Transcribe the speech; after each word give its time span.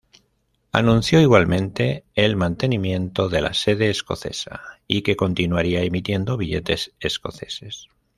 Anunció 0.71 1.21
igualmente 1.21 2.05
el 2.15 2.35
mantenimiento 2.35 3.29
de 3.29 3.39
la 3.41 3.53
sede 3.53 3.91
escocesa 3.91 4.79
y 4.87 5.03
que 5.03 5.15
continuaría 5.15 5.83
emitiendo 5.83 6.37
billetes 6.37 6.95
escoceses. 6.99 7.85